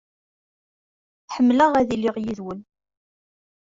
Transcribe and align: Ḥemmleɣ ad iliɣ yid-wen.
Ḥemmleɣ 1.35 1.71
ad 1.75 1.89
iliɣ 1.95 2.15
yid-wen. 2.19 2.61